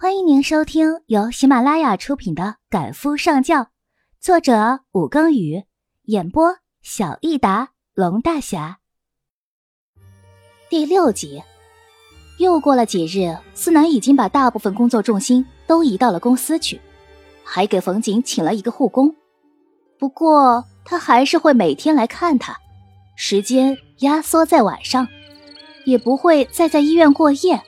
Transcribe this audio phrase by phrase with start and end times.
[0.00, 3.62] 欢迎您收听由喜马拉雅出品的《赶夫上轿》，
[4.20, 5.64] 作者武庚宇，
[6.04, 8.78] 演播小益达龙大侠。
[10.70, 11.42] 第六集，
[12.38, 16.80] 又过了几日，思南已经把大部分工作重心都移到了公司去，
[17.42, 19.12] 还给冯景请了一个护工。
[19.98, 22.56] 不过他还是会每天来看他，
[23.16, 25.08] 时间压缩在晚上，
[25.84, 27.60] 也不会再在医院过夜。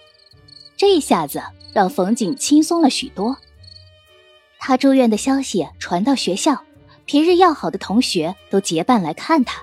[0.76, 1.42] 这下子。
[1.72, 3.36] 让冯景轻松了许多。
[4.58, 6.64] 他住院的消息传到学校，
[7.06, 9.62] 平日要好的同学都结伴来看他，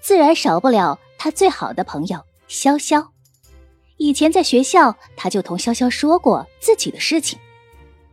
[0.00, 3.06] 自然少不了他最好的朋友潇潇。
[3.98, 7.38] 以前在学校，他就同潇潇说过自己的事情，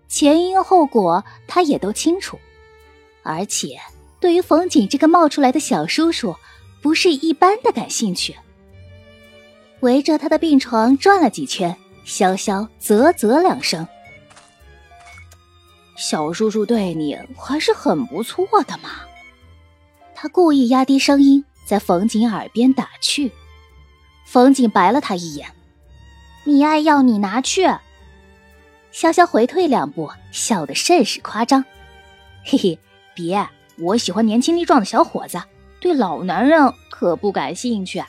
[0.07, 2.37] 前因后果他也都清楚。
[3.23, 3.79] 而且
[4.19, 6.35] 对于冯景这个冒出来的小叔叔，
[6.81, 8.35] 不是一般的感兴趣。
[9.79, 11.77] 围着他的病床转了几圈。
[12.05, 13.87] 潇潇啧啧两声，
[15.95, 18.89] 小叔叔对你还是很不错的嘛。
[20.15, 23.31] 他故意压低声音，在冯景耳边打趣。
[24.25, 25.49] 冯景白了他一眼
[26.45, 27.65] ：“你爱要你拿去。”
[28.91, 31.63] 潇潇回退两步，笑得甚是夸张
[32.43, 32.79] ：“嘿嘿，
[33.13, 35.41] 别，我喜欢年轻力壮的小伙子，
[35.79, 38.03] 对老男人可不感兴趣。”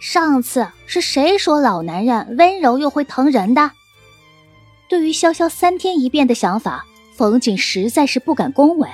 [0.00, 3.70] 上次是谁说老男人温柔又会疼人的？
[4.88, 8.88] 对于潇潇三天一变的想法，冯景实在是不敢恭维。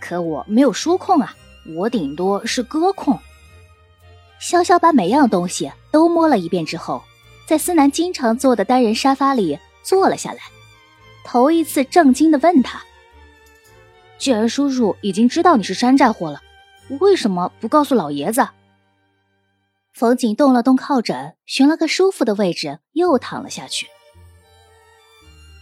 [0.00, 1.36] 可我没有书控啊，
[1.76, 3.20] 我顶多是歌控。
[4.40, 7.02] 潇潇把每样东西都摸了一遍之后，
[7.46, 10.38] 在思南经常坐的单人沙发里坐了下来，
[11.24, 12.82] 头一次震惊的问他
[14.16, 16.40] ：“既然叔叔已经知道你是山寨货了，
[17.00, 18.48] 为什么不告诉老爷子？”
[19.96, 23.86] 冯景动了动靠枕，寻了个舒服的位置，又躺了下去。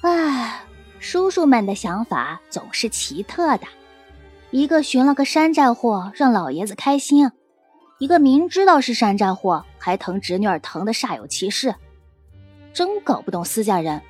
[0.02, 0.64] 唉，
[0.98, 3.66] 叔叔们的想法总是奇特的，
[4.50, 7.30] 一个寻了个山寨货让老爷子开心，
[8.00, 11.72] 一个明知道是山寨货还疼侄女儿疼的煞有其事，
[12.72, 14.02] 真搞不懂私家人。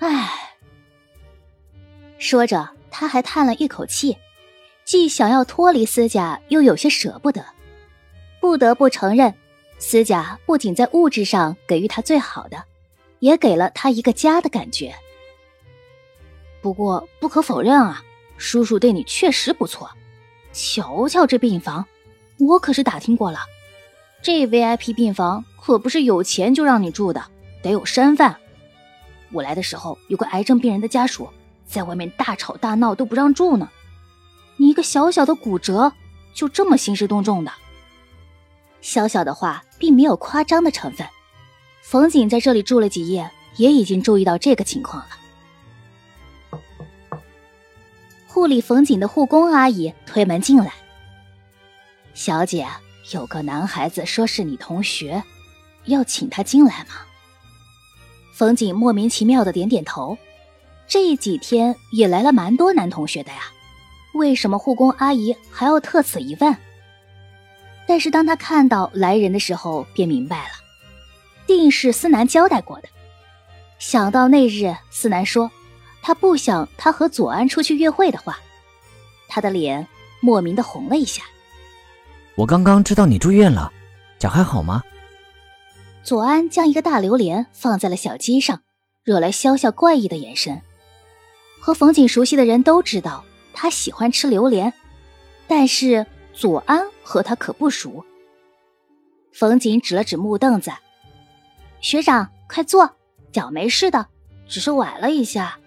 [0.00, 0.56] 唉，
[2.18, 4.18] 说着他还叹了一口气，
[4.84, 7.46] 既想要脱离私家，又有些舍不得。
[8.46, 9.34] 不得不承认，
[9.76, 12.62] 思甲不仅在物质上给予他最好的，
[13.18, 14.94] 也给了他一个家的感觉。
[16.62, 18.04] 不过不可否认啊，
[18.38, 19.90] 叔叔对你确实不错。
[20.52, 21.84] 瞧瞧这病房，
[22.38, 23.40] 我可是打听过了，
[24.22, 27.20] 这 VIP 病房可不是有钱就让你住的，
[27.62, 28.32] 得有身份。
[29.32, 31.28] 我来的时候，有个癌症病人的家属
[31.66, 33.68] 在外面大吵大闹都不让住呢，
[34.56, 35.92] 你一个小小的骨折，
[36.32, 37.50] 就这么兴师动众的？
[38.80, 41.06] 小小的话并没有夸张的成分。
[41.82, 46.60] 冯景在这里住了几夜，也已经注意到这个情况了。
[48.26, 50.72] 护理冯景的护工阿姨推门进来
[52.12, 52.66] ：“小姐，
[53.12, 55.22] 有个男孩子说是你同学，
[55.86, 56.96] 要请他进来吗？”
[58.34, 60.18] 冯景莫名其妙的点点头。
[60.88, 63.38] 这几天也来了蛮多男同学的呀，
[64.14, 66.56] 为什么护工阿姨还要特此一问？
[67.88, 70.50] 但是当他看到来人的时候，便明白了，
[71.46, 72.88] 定是思南交代过的。
[73.78, 75.50] 想到那日思南说
[76.02, 78.40] 他不想他和左安出去约会的话，
[79.28, 79.86] 他的脸
[80.20, 81.22] 莫名的红了一下。
[82.34, 83.72] 我刚刚知道你住院了，
[84.18, 84.82] 脚还好吗？
[86.02, 88.62] 左安将一个大榴莲放在了小鸡上，
[89.04, 90.60] 惹来潇潇怪异的眼神。
[91.60, 94.72] 和冯景熟悉的人都知道他喜欢吃榴莲，
[95.46, 96.04] 但是。
[96.36, 98.04] 左安和他可不熟。
[99.32, 100.70] 冯景指了指木凳子
[101.80, 102.94] ：“学长，快坐，
[103.32, 104.06] 脚没事的，
[104.46, 105.58] 只是崴了一下。”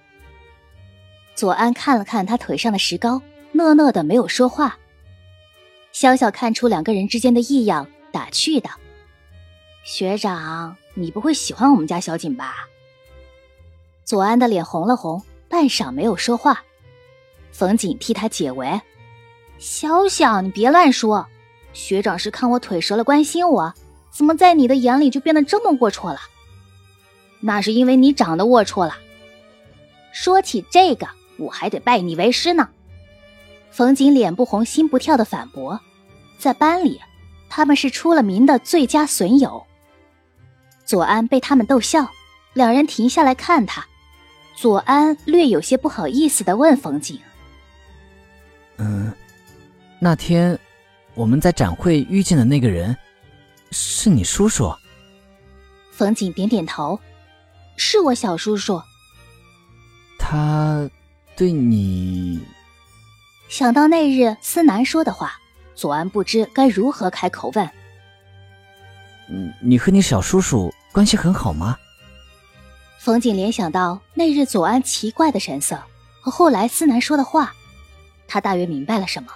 [1.34, 3.20] 左安看了看他腿上的石膏，
[3.52, 4.78] 讷讷的没有说话。
[5.92, 8.70] 潇潇看出两个人之间的异样，打趣道
[9.84, 12.68] ：“学长，你不会喜欢我们家小景吧？”
[14.06, 16.64] 左安的脸红了红，半晌没有说话。
[17.52, 18.80] 冯景替他解围。
[19.60, 21.28] 小小，你别乱说。
[21.74, 23.74] 学长是看我腿折了关心我，
[24.10, 26.20] 怎么在你的眼里就变得这么龌龊了？
[27.42, 28.98] 那是因为你长得龌龊了。
[30.12, 31.08] 说起这个，
[31.38, 32.70] 我还得拜你为师呢。
[33.70, 35.80] 冯景脸不红心不跳的反驳，
[36.40, 37.00] 在班里，
[37.50, 39.66] 他们是出了名的最佳损友。
[40.86, 42.10] 左安被他们逗笑，
[42.54, 43.86] 两人停下来看他。
[44.56, 47.20] 左安略有些不好意思的问冯景
[48.78, 49.14] ：“嗯。”
[50.02, 50.58] 那天
[51.14, 52.96] 我们在展会遇见的那个人，
[53.72, 54.74] 是你叔叔？
[55.92, 56.98] 冯景点点头，
[57.76, 58.82] 是我小叔叔。
[60.18, 60.90] 他
[61.36, 62.40] 对你……
[63.50, 65.34] 想到那日思南说的话，
[65.76, 67.70] 左安不知该如何开口问。
[69.28, 71.78] 嗯，你和你小叔叔关系很好吗？
[73.00, 75.78] 冯景联想到那日左安奇怪的神色
[76.22, 77.54] 和后来思南说的话，
[78.28, 79.30] 他大约明白了什么。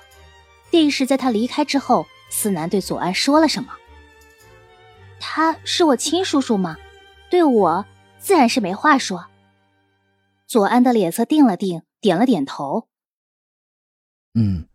[0.74, 3.78] 定是在他离开之后，思南对左安说了什么。
[5.20, 6.78] 他是我亲叔叔吗？
[7.30, 7.86] 对我
[8.18, 9.28] 自然是没话说。
[10.48, 12.90] 左安的脸色定了定，点了点头。
[14.34, 14.68] 嗯，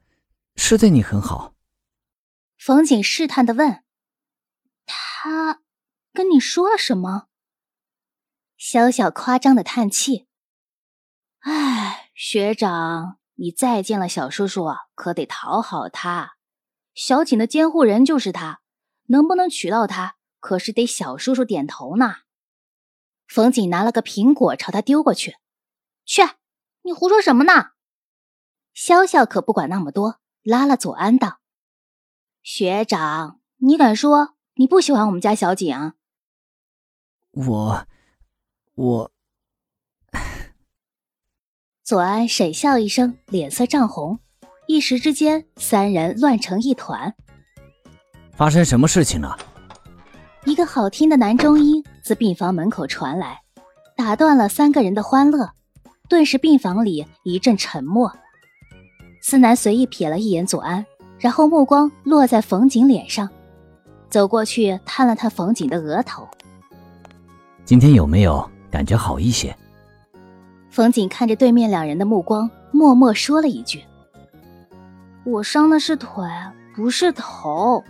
[0.55, 1.57] 是对你很好。
[2.57, 3.83] 冯景试探的问
[4.87, 5.63] ：“他
[6.13, 7.27] 跟你说了什么？”
[8.57, 10.29] 小小夸张的叹气
[11.43, 16.33] ：“哎，学长，你再见了小叔叔，可得讨好他。
[16.93, 18.61] 小景的监护人就是他，
[19.07, 22.17] 能不能娶到他，可是得小叔叔点头呢。”
[23.29, 25.37] 冯景拿了个苹果朝他丢过去
[26.05, 26.23] ：“去，
[26.83, 27.53] 你胡说什么呢？”
[28.75, 31.39] 潇潇可不管那么多，拉了左安道
[32.43, 35.93] ：“学长，你敢说你不喜欢我们家小景？”
[37.31, 37.87] 我。
[38.75, 39.13] 我，
[41.89, 44.19] 左安沈笑一声，脸色涨红，
[44.67, 47.15] 一时之间，三人乱成一团。
[48.37, 49.35] 发生什么事情了？
[50.45, 53.41] 一个好听的男中音自病房门口传来，
[53.97, 55.49] 打断了三个人的欢乐。
[56.11, 58.15] 顿时，病房里一阵沉默。
[59.23, 60.85] 思南随意瞥了一眼左安，
[61.19, 63.31] 然后目光落在冯景脸上，
[64.11, 66.29] 走过去探了探冯景的额头。
[67.65, 68.47] 今天有没有？
[68.71, 69.57] 感觉好一些。
[70.79, 73.85] 冯景看着对面两人的目光，默默说了一句
[75.27, 76.25] ：“我伤的是腿，
[76.77, 77.83] 不是头。”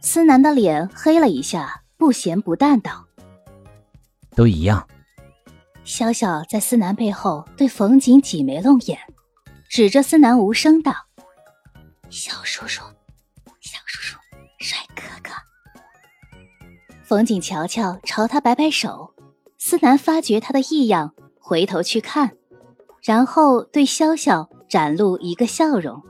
[0.00, 3.04] 思南的脸黑了一下，不咸不淡道
[4.36, 4.86] ：“都一样。”
[5.82, 8.96] 小小在思南背后对冯瑾挤眉弄眼，
[9.68, 10.92] 指着思南无声道
[12.10, 12.84] ：“小叔叔，
[13.60, 14.16] 小叔叔，
[14.60, 15.34] 帅哥哥。”
[17.02, 19.12] 冯景瞧瞧，朝他摆摆手。
[19.58, 21.12] 思南发觉他的异样，
[21.52, 22.30] 回头去看，
[23.02, 26.02] 然后对潇潇展露一个笑容：“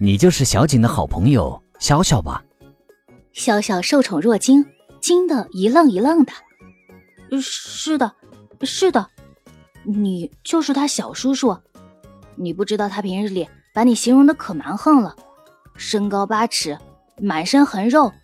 [0.00, 2.42] 你就是小景的好朋友潇潇吧？”
[3.34, 4.64] 潇潇受宠若惊，
[5.02, 6.32] 惊得一愣一愣的
[7.42, 8.14] ：“是的，
[8.62, 9.06] 是的，
[9.84, 11.54] 你就是他小叔叔。
[12.36, 15.14] 你不知道他平日里把你形容的可蛮横了，
[15.76, 16.78] 身高八尺，
[17.20, 18.14] 满身横肉，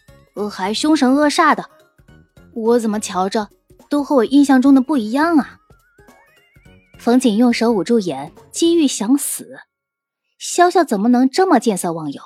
[0.50, 1.66] 还凶神恶煞的。”
[2.56, 3.46] 我怎么瞧着
[3.88, 5.58] 都和我印象中的不一样啊！
[6.98, 9.60] 冯景用手捂住眼，机遇想死。
[10.40, 12.22] 潇潇怎么能这么见色忘友？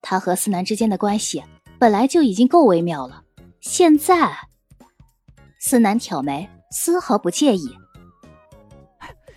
[0.00, 1.42] 他和思南之间的关系
[1.78, 3.24] 本来就已经够微妙了，
[3.60, 4.36] 现在
[5.58, 7.76] 思南挑眉，丝毫不介意。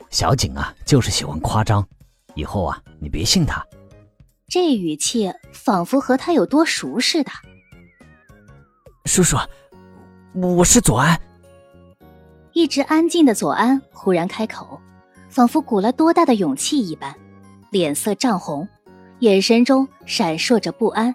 [0.09, 1.87] 小景啊，就是喜欢夸张，
[2.35, 3.65] 以后啊，你别信他。
[4.47, 7.31] 这语气仿佛和他有多熟似的。
[9.05, 9.37] 叔叔。
[10.33, 11.19] 我是左安。
[12.53, 14.79] 一直安静的左安忽然开口，
[15.29, 17.15] 仿佛鼓了多大的勇气一般，
[17.71, 18.67] 脸色涨红，
[19.19, 21.13] 眼神中闪烁着不安。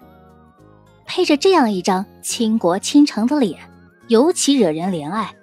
[1.05, 3.59] 配着这样一张倾国倾城的脸，
[4.07, 5.35] 尤其惹人怜爱。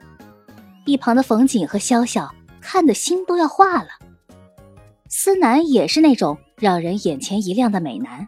[0.86, 2.28] 一旁的冯景和潇潇
[2.60, 3.88] 看的心都要化了。
[5.08, 8.26] 思南也是那种让人眼前一亮的美男，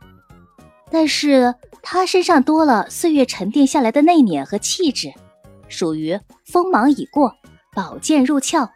[0.90, 5.12] 但是他身上多了岁月沉淀下来的内敛和气质。
[5.66, 7.34] 属于锋芒已过、
[7.74, 8.70] 宝剑入鞘、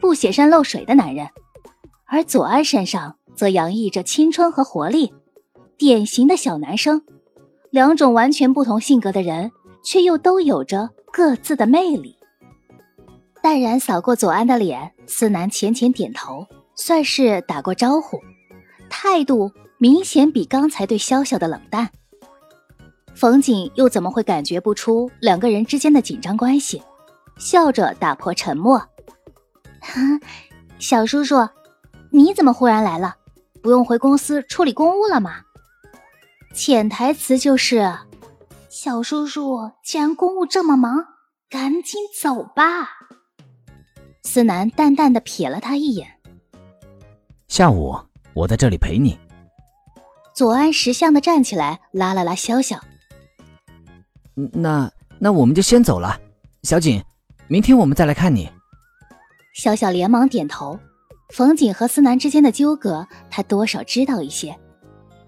[0.00, 1.28] 不显山露水的男人，
[2.04, 5.12] 而左安身上则洋溢着青春和活力，
[5.78, 7.02] 典型的小男生。
[7.70, 9.50] 两种完全不同性格的人，
[9.82, 12.16] 却又都有着各自的魅力。
[13.42, 18.20] 淡然扫过左安的脸，思南浅浅点头，算是打过招呼，
[18.90, 21.88] 态度明显比刚才对潇潇的冷淡。
[23.14, 26.82] 冯景又怎么会感觉不出两个人之间的紧张关系？
[27.42, 28.80] 笑着打破沉默
[30.78, 31.48] ：“小叔叔，
[32.10, 33.16] 你怎么忽然来了？
[33.60, 35.42] 不用回公司处理公务了吗？”
[36.54, 37.98] 潜台词就是
[38.70, 41.04] ：“小叔叔，既然公务这么忙，
[41.50, 42.88] 赶紧走吧。”
[44.22, 46.08] 思南淡淡的瞥了他一眼
[47.48, 47.98] ：“下午
[48.34, 49.18] 我在这里陪你。”
[50.32, 52.78] 左安识相的站起来，拉了拉潇潇。
[54.34, 56.18] 那那我们就先走了，
[56.62, 57.02] 小景，
[57.52, 58.48] 明天我们再来看你。
[59.52, 60.80] 小小连忙点头。
[61.28, 64.58] 冯景和思南之间的纠葛，他多少知道一些，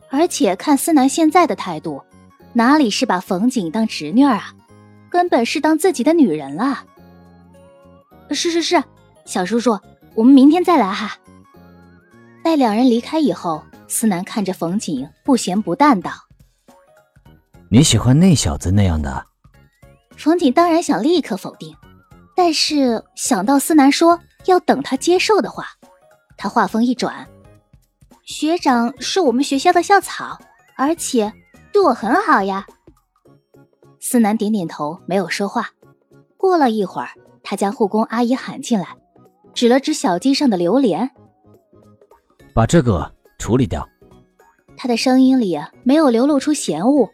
[0.08, 2.02] 而且看思南现在的态度，
[2.54, 4.54] 哪里是把冯景当侄女啊，
[5.10, 6.84] 根本是当自己的女人了。
[8.30, 8.82] 是是是，
[9.26, 9.78] 小叔叔，
[10.14, 11.18] 我们明天再来哈。
[12.42, 16.10] 待两人离开以后，思南看着冯景，不咸不淡道
[17.68, 19.26] ：“你喜欢那小子那样的？”
[20.16, 21.74] 冯景当然想立刻否定，
[22.34, 25.66] 但是想到思南说要等他接受的话，
[26.36, 27.26] 他话锋一转
[28.26, 30.38] ：“学长是我们学校的校草，
[30.76, 31.32] 而且
[31.72, 32.66] 对我很好呀。”
[34.00, 35.70] 思南点点头，没有说话。
[36.36, 37.10] 过了一会儿，
[37.42, 38.88] 他将护工阿姨喊进来，
[39.54, 41.10] 指了指小鸡上的榴莲
[42.52, 43.88] ：“把这个处理掉。”
[44.76, 47.08] 他的声音里没有流露出嫌恶。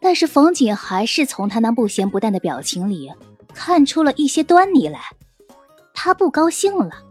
[0.00, 3.12] 但是冯景还是从他那不咸不淡的表情里
[3.58, 5.00] 看出了一些端倪来，
[5.92, 7.02] 他不高兴了。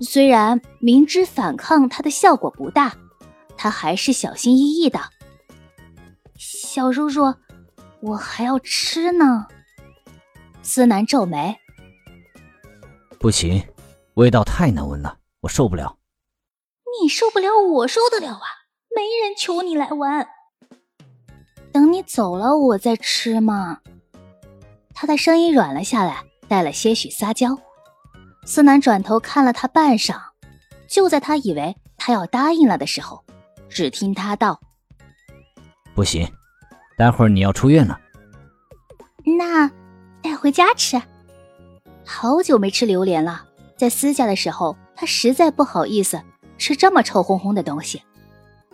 [0.00, 2.96] 虽然明知反抗他的效果不大，
[3.56, 5.00] 他还是小心翼翼的。
[6.36, 7.34] 小叔叔，
[8.00, 9.48] 我还要吃呢。
[10.62, 11.58] 思南皱眉，
[13.18, 13.60] 不行，
[14.14, 15.98] 味道太难闻了，我受不了。
[17.02, 18.46] 你受不了，我受得了啊！
[18.94, 20.28] 没人求你来玩。
[21.72, 23.80] 等你走了，我再吃嘛。
[25.00, 27.56] 他的声音软了下来，带了些许撒娇。
[28.44, 30.16] 思南转头看了他半晌，
[30.88, 33.22] 就在他以为他要答应了的时候，
[33.68, 34.60] 只听他道
[35.94, 36.28] ：“不行，
[36.96, 38.00] 待会儿你要出院了。”
[39.38, 39.70] 那
[40.20, 41.00] 带回家吃。
[42.04, 43.44] 好久没吃榴莲了，
[43.76, 46.20] 在私家的时候，他实在不好意思
[46.58, 48.02] 吃这么臭烘烘的东西。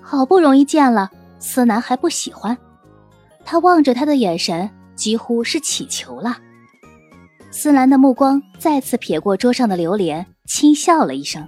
[0.00, 2.56] 好不容易见了，思南还不喜欢。
[3.44, 4.70] 他望着他的眼神
[5.04, 6.38] 几乎是乞求了。
[7.50, 11.46] 思兰的目光再次瞥过桌上的榴莲，轻笑了一声：“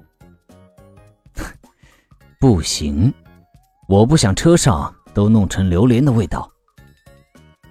[2.39, 3.15] 不行，
[3.89, 6.53] 我不想车上都弄成榴莲的味道。”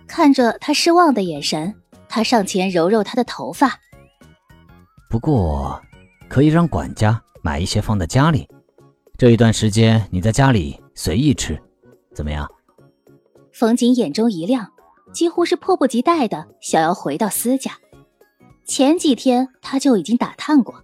[0.09, 1.75] 看着他失望的眼神，
[2.09, 3.79] 他上前揉揉他的头发
[5.07, 5.79] ：“不过，
[6.27, 8.49] 可以让管家买一些放在家里，
[9.19, 11.61] 这一段时间你在家里随意吃，
[12.15, 12.49] 怎么样？”
[13.53, 14.71] 冯景眼中一亮，
[15.15, 17.71] 几乎是迫不及待的想要回到司家。
[18.65, 20.75] 前几天他就已经打探过，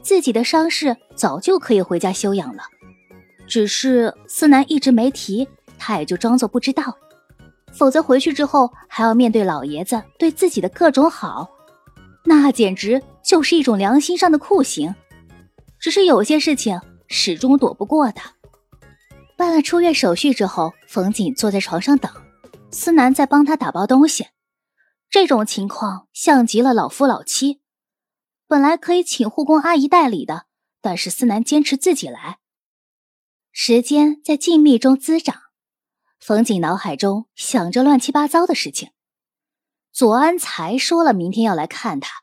[0.00, 2.62] 自己的伤势早就可以回家休养了，
[3.46, 5.46] 只是思南一直没提，
[5.78, 6.96] 他也就装作不知道。
[7.70, 11.50] 否则回去之后还要面对老爷子对自己的各种好，
[12.24, 14.94] 那简直就是一种良心上的酷刑。
[15.78, 18.22] 只是有些事情始终躲不过的。
[19.36, 22.10] 办了出院手续之后，冯锦坐在床上等，
[22.70, 24.26] 思南在帮他打包东西。
[25.08, 27.60] 这种情况像极了老夫老妻。
[28.46, 30.46] 本来可以请护工阿姨代理的，
[30.80, 32.38] 但是思南坚持自己来。
[33.50, 35.34] 时间在静谧中滋长，
[36.20, 38.90] 冯景脑海中想着乱七八糟的事情。
[39.92, 42.22] 左安才说了明天要来看他，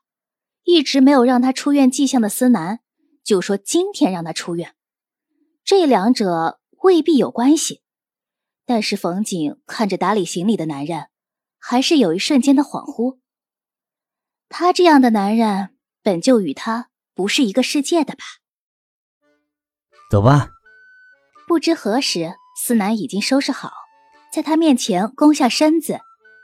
[0.63, 2.79] 一直没有让他出院迹象的思南，
[3.23, 4.75] 就说今天让他出院。
[5.63, 6.59] 这两者。
[6.83, 7.81] 未必有关系，
[8.65, 11.07] 但是冯景看着打理行李的男人，
[11.59, 13.19] 还是有一瞬间的恍惚。
[14.49, 18.23] 他这样的男人，本就与他不是一个世界的吧？
[20.09, 20.49] 走吧。
[21.47, 23.71] 不知何时，思南已经收拾好，
[24.31, 25.99] 在他面前弓下身子，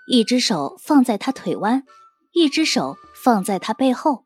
[0.07, 1.85] 一只手放在他腿弯，
[2.33, 4.25] 一只手放在他背后。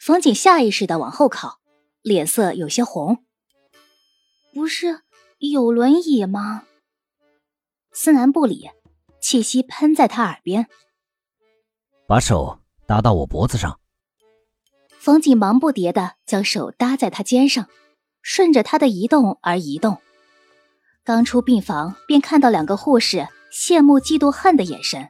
[0.00, 1.60] 冯景下意识的往后靠，
[2.02, 3.24] 脸色有些红。
[4.52, 5.02] 不是。
[5.38, 6.64] 有轮椅吗？
[8.00, 8.70] 思南不理，
[9.20, 10.68] 气息喷在他耳边，
[12.06, 13.80] 把手搭到我脖子上。
[15.00, 17.66] 冯景忙不迭的将手搭在他肩上，
[18.22, 19.98] 顺着他的移动而移动。
[21.02, 25.08] 刚出病房，便看到两个护士羡慕、嫉妒、恨的眼神。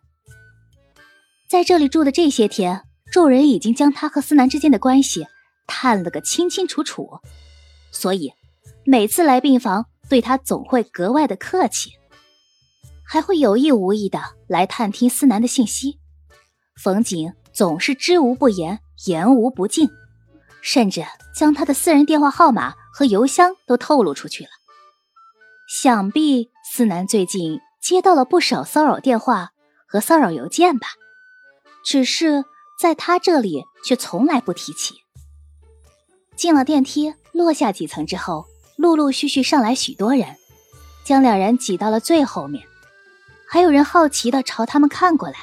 [1.47, 5.27] 在这里住的这些天，众人已经将他和思南之间的关系
[5.67, 7.21] 探了个清清楚楚，
[7.93, 8.33] 所以
[8.87, 9.85] 每次来病房。
[10.09, 11.91] 对他总会格外的客气，
[13.09, 15.99] 还会有意无意的来探听思南的信息。
[16.77, 19.89] 冯景总是知无不言，言无不尽，
[20.61, 21.03] 甚至
[21.35, 24.51] 将他的私人电话号码和邮箱都透露出去了。
[25.67, 29.53] 想必思南最近接到了不少骚扰电话
[29.87, 30.89] 和骚扰邮件吧？
[31.83, 32.45] 只是
[32.79, 34.95] 在他这里却从来不提起。
[36.37, 38.45] 进了电梯，落下几层之后。
[38.77, 40.37] 陆陆续续上来许多人，
[41.05, 42.65] 将两人挤到了最后面，
[43.51, 45.39] 还有人好奇的朝他们看过来。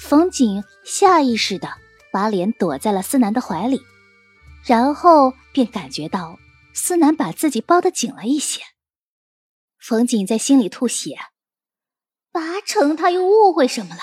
[0.00, 1.68] 冯景下意识的
[2.12, 3.80] 把脸躲在了思南的怀里，
[4.64, 6.38] 然后便感觉到
[6.74, 8.60] 思南把自己抱得紧了一些。
[9.78, 11.16] 冯景在心里吐血，
[12.32, 14.00] 八成他又误会什么了。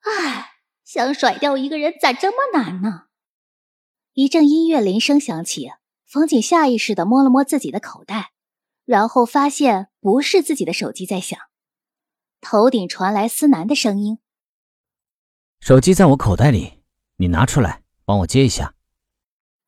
[0.00, 3.04] 唉，想甩掉一个人咋这么难呢？
[4.12, 5.70] 一阵音乐铃声响起，
[6.04, 8.32] 冯景下意识的摸了摸自己的口袋，
[8.84, 11.38] 然后发现不是自己的手机在响，
[12.40, 14.18] 头顶传来思南的声音
[15.60, 16.82] ：“手机在我口袋里，
[17.16, 18.74] 你拿出来帮我接一下。”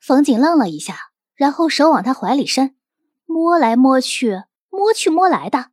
[0.00, 2.76] 冯景愣了一下，然后手往他怀里伸，
[3.26, 5.70] 摸来摸去，摸去摸来的，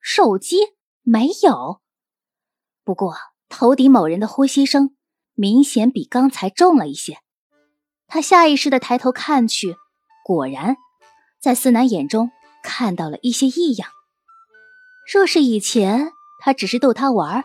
[0.00, 0.58] 手机
[1.02, 1.80] 没有。
[2.84, 3.16] 不过
[3.48, 4.94] 头顶某人的呼吸声
[5.34, 7.18] 明显比刚才重了一些。
[8.06, 9.74] 他下意识的抬头看去，
[10.24, 10.76] 果然，
[11.40, 12.30] 在思南眼中
[12.62, 13.90] 看到了一些异样。
[15.12, 16.12] 若是以前
[16.46, 17.44] 他只是逗他玩，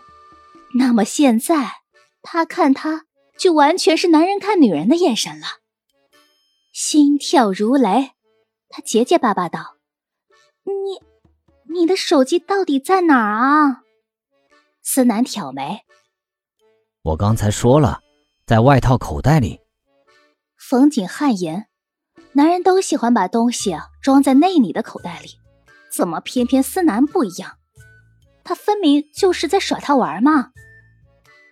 [0.76, 1.78] 那么现在
[2.22, 5.48] 他看他就完全是男人看女人的眼神了。
[6.72, 8.12] 心跳如雷，
[8.70, 9.78] 他结结巴巴道
[10.66, 11.02] ：“你，
[11.74, 13.82] 你的手机到底在哪儿啊？”
[14.84, 15.80] 思南挑眉
[17.02, 18.02] ：“我刚才说了，
[18.46, 19.62] 在外套口袋里。”
[20.56, 21.66] 冯景汗颜，
[22.34, 25.30] 男人都喜欢把东西装在内里的口袋里，
[25.92, 27.58] 怎么偏偏思南不一样？
[28.52, 30.52] 他分明就是在耍他玩嘛！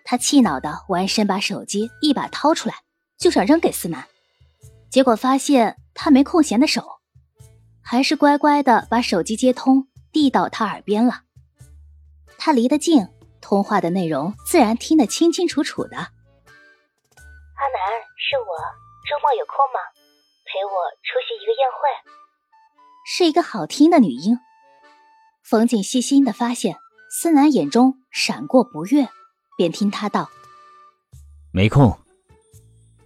[0.04, 2.76] 他气恼的弯身把手机一把掏出来，
[3.18, 4.06] 就想扔给思南，
[4.92, 7.00] 结果发现他没空闲的手，
[7.82, 11.22] 还是乖乖的把手机接通，递到他耳边了。
[12.38, 13.08] 他离得近，
[13.40, 15.96] 通话的内容自然听得清清楚楚的。
[15.96, 16.12] 阿南，
[18.18, 18.52] 是我。
[19.08, 19.80] 周末有空吗？
[20.44, 20.76] 陪我
[21.06, 22.12] 出席一个宴会。
[23.06, 24.38] 是一个好听的女音。
[25.42, 26.76] 冯景细心的发现，
[27.12, 29.10] 思南眼中闪过不悦，
[29.58, 30.30] 便听他道
[31.52, 31.98] ：“没空。”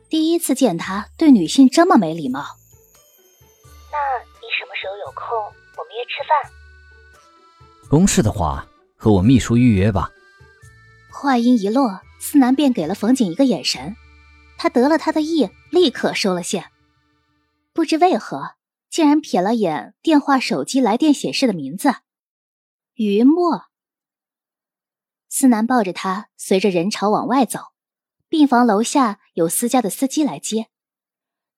[0.09, 2.41] 第一次见他对女性这么没礼貌。
[3.91, 3.97] 那
[4.41, 5.25] 你什么时候有空？
[5.77, 7.89] 我们约吃饭。
[7.89, 8.67] 公事的话，
[8.97, 10.11] 和我秘书预约吧。
[11.09, 13.95] 话音一落，思南便给了冯景一个眼神。
[14.57, 16.65] 他得了他的意，立刻收了线。
[17.71, 18.51] 不知为何，
[18.89, 21.95] 竟然瞥了眼电话手机来电显示的名字——
[22.95, 23.63] 于墨。
[25.35, 27.59] 思南抱着他，随着人潮往外走。
[28.29, 30.69] 病房楼下有私家的司机来接。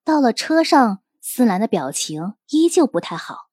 [0.02, 3.50] 到了车上，思南的表情依旧不太好。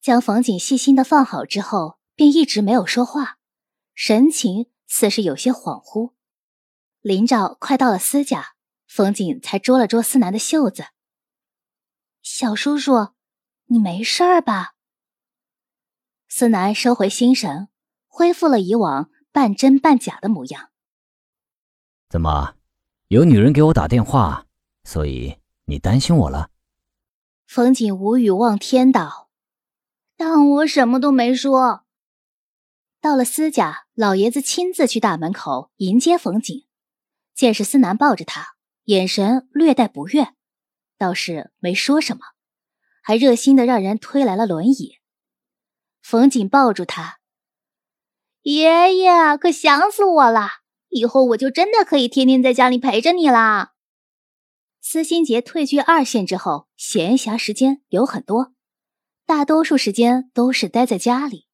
[0.00, 3.38] 将冯景细心的放好之后，便一直没有说话，
[3.92, 6.12] 神情似是有些恍惚。
[7.00, 8.54] 林照快到了司家，
[8.86, 10.84] 冯景才捉了捉思南的袖子。
[12.22, 13.08] 小叔叔，
[13.64, 14.76] 你没事儿吧？
[16.28, 17.68] 思南收回心神，
[18.14, 20.68] 恢复了以往半真半假的模样。
[22.10, 22.56] 怎么，
[23.08, 24.46] 有女人给我打电话，
[24.84, 26.50] 所以你担心我了？
[27.46, 29.30] 冯景无语望天道
[30.18, 31.84] ：“当我什么都没说。”
[33.00, 36.66] 到了司家，老爷子亲自去大门口迎接冯景。
[37.34, 40.34] 见是思南抱着他，眼神略带不悦，
[40.98, 42.20] 倒是没说什么，
[43.02, 44.98] 还热心的让人推来了轮椅。
[46.02, 47.20] 冯景抱住他，
[48.42, 50.48] 爷爷可想死我了，
[50.88, 53.74] 以后我就真的可以天天在家里陪着你啦。
[54.80, 58.52] 司心杰退居二线之后，闲暇时间有很多，
[59.26, 61.46] 大多数时间都是待在家里，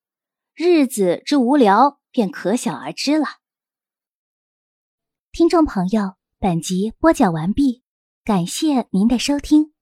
[0.55, 3.27] 日子之无聊便可想而知了。
[5.31, 7.83] 听众朋友，本集播讲完毕，
[8.24, 9.74] 感谢您的收听。